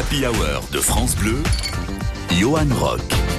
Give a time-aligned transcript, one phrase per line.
[0.00, 1.42] l'Happy Hour de France Bleu,
[2.30, 3.29] Johan Rock.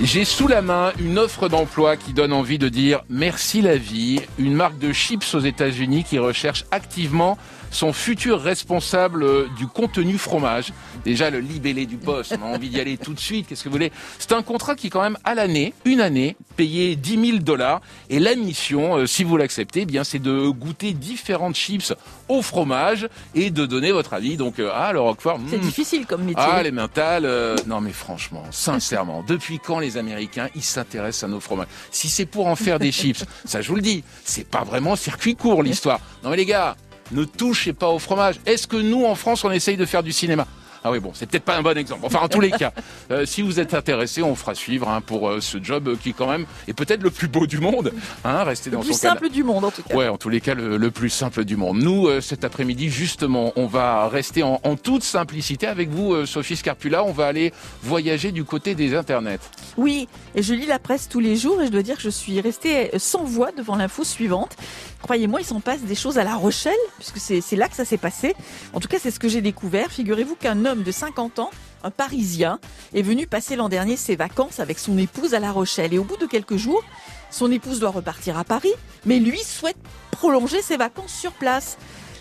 [0.00, 4.20] J'ai sous la main une offre d'emploi qui donne envie de dire merci la vie,
[4.38, 7.38] une marque de chips aux États-Unis qui recherche activement
[7.70, 10.72] son futur responsable euh, du contenu fromage.
[11.04, 13.68] Déjà le libellé du poste, on a envie d'y aller tout de suite, qu'est-ce que
[13.68, 13.92] vous voulez?
[14.18, 17.80] C'est un contrat qui quand même à l'année, une année, payé 10 000 dollars
[18.10, 21.92] et la mission, euh, si vous l'acceptez, eh bien c'est de goûter différentes chips
[22.28, 24.36] au fromage et de donner votre avis.
[24.36, 26.44] Donc euh, ah le Roquefort, C'est hmm, difficile comme métier.
[26.46, 31.28] ah, les mentales, euh, non mais franchement, sincèrement, depuis quand les Américains, ils s'intéressent à
[31.28, 34.46] nos fromages Si c'est pour en faire des chips, ça je vous le dis, c'est
[34.46, 36.00] pas vraiment circuit court l'histoire.
[36.22, 36.76] Non mais les gars,
[37.12, 38.36] ne touchez pas au fromage.
[38.46, 40.46] Est-ce que nous, en France, on essaye de faire du cinéma?
[40.86, 42.02] Ah oui, bon, c'est peut-être pas un bon exemple.
[42.04, 42.74] Enfin, en tous les cas,
[43.10, 46.12] euh, si vous êtes intéressé, on fera suivre hein, pour euh, ce job euh, qui,
[46.12, 47.90] quand même, est peut-être le plus beau du monde.
[48.22, 49.20] Hein, restez le dans plus son canapé.
[49.20, 49.94] simple du monde en tout cas.
[49.94, 51.78] Ouais, en tous les cas, le, le plus simple du monde.
[51.78, 56.56] Nous, euh, cet après-midi, justement, on va rester en, en toute simplicité avec vous, Sophie
[56.56, 57.02] Scarpula.
[57.02, 59.40] On va aller voyager du côté des internets.
[59.78, 62.10] Oui, et je lis la presse tous les jours et je dois dire que je
[62.10, 64.54] suis restée sans voix devant l'info suivante.
[65.00, 67.98] Croyez-moi, il s'en passe des choses à La Rochelle, puisque c'est là que ça s'est
[67.98, 68.34] passé.
[68.72, 69.90] En tout cas, c'est ce que j'ai découvert.
[69.90, 71.50] Figurez-vous qu'un homme de 50 ans,
[71.82, 72.58] un Parisien,
[72.94, 75.92] est venu passer l'an dernier ses vacances avec son épouse à La Rochelle.
[75.94, 76.82] Et au bout de quelques jours,
[77.30, 78.72] son épouse doit repartir à Paris,
[79.04, 79.76] mais lui souhaite
[80.10, 81.76] prolonger ses vacances sur place.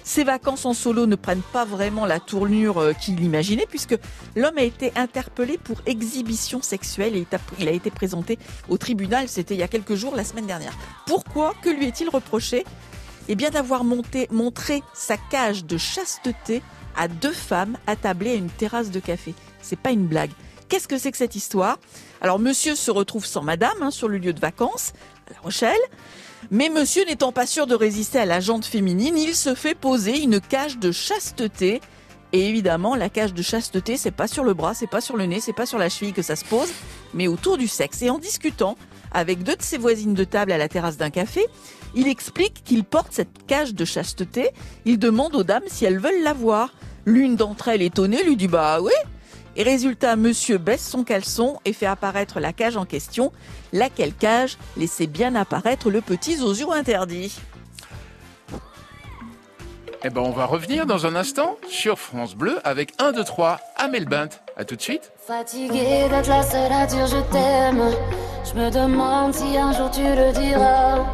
[0.05, 3.95] Ses vacances en solo ne prennent pas vraiment la tournure euh, qu'il imaginait, puisque
[4.35, 7.25] l'homme a été interpellé pour exhibition sexuelle et
[7.57, 8.37] il a été présenté
[8.67, 10.73] au tribunal, c'était il y a quelques jours, la semaine dernière.
[11.07, 11.53] Pourquoi?
[11.61, 12.65] Que lui est-il reproché?
[13.29, 16.61] Eh bien d'avoir monté- montré sa cage de chasteté
[16.97, 19.33] à deux femmes attablées à une terrasse de café.
[19.61, 20.31] C'est pas une blague.
[20.69, 21.77] Qu'est-ce que c'est que cette histoire?
[22.22, 24.94] Alors monsieur se retrouve sans madame hein, sur le lieu de vacances,
[25.30, 25.80] à La Rochelle.
[26.52, 30.21] Mais monsieur n'étant pas sûr de résister à la jante féminine, il se fait poser
[30.21, 31.80] une cage de chasteté.
[32.33, 35.25] Et évidemment, la cage de chasteté, c'est pas sur le bras, c'est pas sur le
[35.25, 36.69] nez, c'est pas sur la cheville que ça se pose,
[37.14, 38.02] mais autour du sexe.
[38.02, 38.75] Et en discutant
[39.11, 41.45] avec deux de ses voisines de table à la terrasse d'un café,
[41.95, 44.49] il explique qu'il porte cette cage de chasteté.
[44.86, 46.73] Il demande aux dames si elles veulent la voir.
[47.05, 48.93] L'une d'entre elles, étonnée, lui dit bah oui.
[49.55, 53.31] Et résultat, monsieur baisse son caleçon et fait apparaître la cage en question.
[53.71, 54.58] Laquelle cage?
[54.77, 57.37] Laissait bien apparaître le petit zozio interdit.
[60.05, 63.60] Eh ben, on va revenir dans un instant sur France Bleu avec 1, 2, 3
[63.77, 64.30] à Melbint.
[64.58, 65.11] À tout de suite.
[65.25, 67.92] Fatiguée d'être la seule à dire je t'aime.
[68.43, 71.05] Je me demande si un jour tu le diras.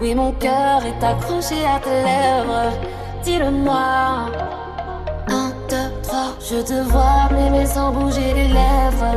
[0.00, 2.72] Oui, mon cœur est accroché à tes lèvres.
[3.24, 4.30] Dis-le-moi.
[5.28, 6.34] Un, deux, trois.
[6.38, 9.16] Je te vois m'aimer sans bouger les lèvres.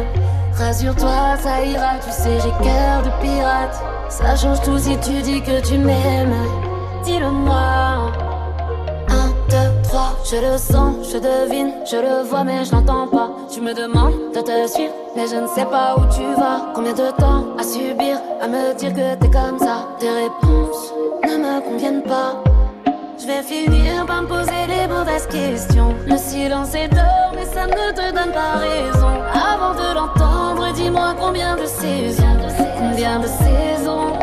[0.58, 1.96] Rassure-toi, ça ira.
[2.04, 3.84] Tu sais, j'ai cœur de pirate.
[4.10, 6.34] Ça change tout si tu dis que tu m'aimes.
[7.04, 8.12] Dis-le-moi.
[9.10, 13.19] Un, deux, trois, je le sens, je devine, je le vois mais je n'entends pas.
[13.60, 16.72] Tu me demandes de te suivre, mais je ne sais pas où tu vas.
[16.74, 19.86] Combien de temps à subir, à me dire que t'es comme ça?
[20.00, 20.94] Tes réponses
[21.26, 22.42] ne me conviennent pas.
[23.20, 25.94] Je vais finir par me poser les mauvaises questions.
[26.08, 29.12] Le silence est d'or, mais ça ne te donne pas raison.
[29.34, 32.38] Avant de l'entendre, dis-moi combien de saisons,
[32.78, 34.14] combien de saisons.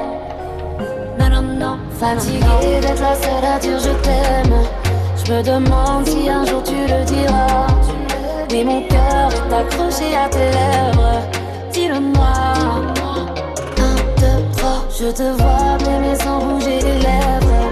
[1.18, 4.62] Non, non, non, fatiguée d'être la seule à dire je t'aime.
[5.26, 7.85] Je me demande si un jour tu le diras.
[8.50, 11.22] Oui, mon cœur est accroché à tes lèvres.
[11.72, 12.32] Dis-le-moi.
[13.78, 17.66] Un, deux, trois, je te vois m'aimer sans bouger les lèvres.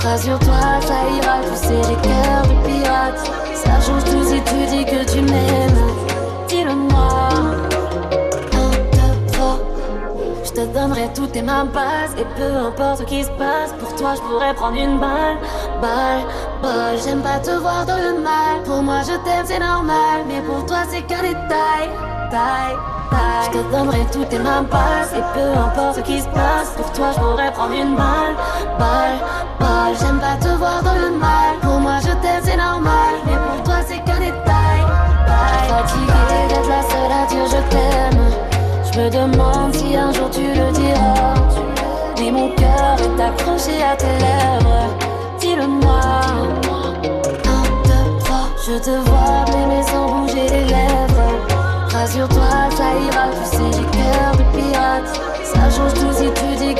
[0.00, 3.30] Rassure-toi, ça ira, tu sais, j'ai cœur de pirate.
[3.54, 5.84] Ça change tout si tu dis que tu m'aimes.
[6.48, 7.28] Dis-le-moi.
[8.52, 9.58] Un, deux, trois.
[10.42, 13.94] Je te donnerai toutes tes mains passes Et peu importe ce qui se passe Pour
[13.96, 15.38] toi je pourrais prendre une balle
[15.80, 16.22] Balle,
[17.04, 18.62] J'aime pas te voir dans le mal.
[18.64, 20.24] Pour moi je t'aime c'est normal.
[20.26, 21.90] Mais pour toi c'est qu'un détail.
[22.30, 22.76] Taille,
[23.10, 23.50] taille.
[23.52, 26.90] Je te donnerai toutes tes mains passes Et peu importe ce qui se passe Pour
[26.92, 28.34] toi je pourrais prendre une balle.
[28.78, 29.18] Balle,
[29.60, 29.94] balle.
[30.00, 31.58] J'aime pas te voir dans le mal.
[31.60, 33.14] Pour moi je t'aime c'est normal.
[33.26, 34.80] Mais pour toi c'est qu'un détail.
[35.26, 38.24] Taille, Fatiguée d'être la seule à dire je t'aime.
[38.92, 41.34] Je me demande si un jour tu le diras.
[42.18, 44.93] Mais mon cœur est accroché à tes lèvres.
[52.14, 52.28] Lèvres.
[52.28, 53.30] Rassure-toi, ça ira.
[53.30, 55.20] Tu sais, j'ai cœur de pirate.
[55.44, 56.73] Ça change tout si tu dis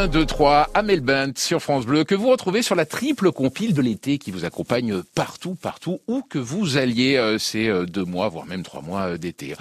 [0.00, 3.74] 1, 2, 2-3, Amel Bent sur France Bleu, que vous retrouvez sur la triple compile
[3.74, 8.04] de l'été qui vous accompagne partout, partout, où que vous alliez euh, ces euh, deux
[8.06, 9.54] mois, voire même trois mois euh, d'été.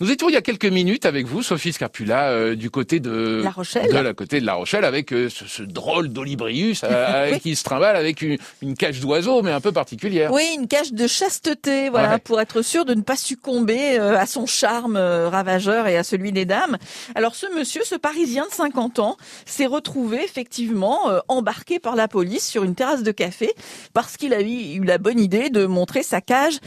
[0.00, 3.42] Nous étions il y a quelques minutes avec vous, Sophie Scarpula, euh, du côté de
[3.44, 3.88] La Rochelle.
[3.92, 7.38] de la côté de La Rochelle, avec euh, ce, ce drôle d'olibrius euh, Oui.
[7.38, 10.32] qui se trimballe avec une, une cage d'oiseau, mais un peu particulière.
[10.32, 12.18] Oui, une cage de chasteté, voilà, Ouais.
[12.18, 16.44] pour être sûr de ne pas succomber à son charme ravageur et à celui des
[16.44, 16.76] dames.
[17.14, 19.16] Alors ce monsieur, ce Parisien de 50 ans,
[19.46, 23.52] s'est retrouvé effectivement euh, embarqué par la police sur une terrasse de café
[23.92, 26.58] parce qu'il a eu, la bonne idée de montrer sa cage,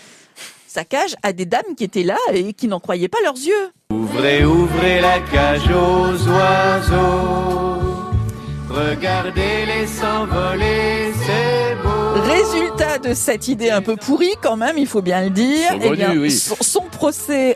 [0.68, 3.72] sa cage à des dames qui étaient là et qui n'en croyaient pas leurs yeux.
[3.92, 7.78] Ouvrez, ouvrez la cage aux oiseaux.
[8.70, 11.14] Regardez-les s'envoler,
[13.08, 15.70] de cette idée un peu pourrie quand même, il faut bien le dire.
[15.72, 16.32] Saugrenu, Eh bien, oui.
[16.32, 17.56] son, son procès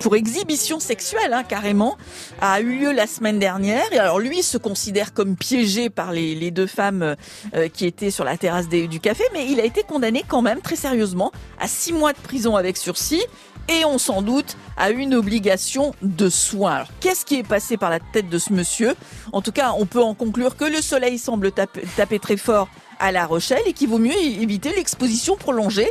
[0.00, 1.96] pour exhibition sexuelle, hein, carrément,
[2.40, 3.84] a eu lieu la semaine dernière.
[3.92, 7.16] Et alors lui se considère comme piégé par les, les deux femmes
[7.54, 10.42] euh, qui étaient sur la terrasse des- du café, mais il a été condamné quand
[10.42, 13.22] même très sérieusement à six mois de prison avec sursis.
[13.70, 16.72] Et on s'en doute à une obligation de soins.
[16.76, 18.94] Alors, qu'est-ce qui est passé par la tête de ce monsieur?
[19.30, 22.68] En tout cas, on peut en conclure que le soleil semble taper, taper très fort
[22.98, 25.88] à La Rochelle et qu'il vaut mieux éviter l'exposition prolongée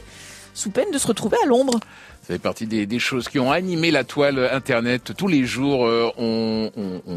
[0.54, 1.80] sous peine de se retrouver à l'ombre.
[2.28, 5.14] Ça fait partie des, choses qui ont animé la toile Internet.
[5.16, 6.72] Tous les jours, euh, on-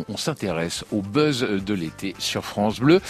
[0.09, 3.01] on s'intéresse au buzz de l'été sur France Bleu.